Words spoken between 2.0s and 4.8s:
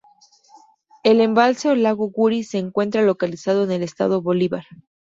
Guri se encuentra localizado en el estado Bolívar.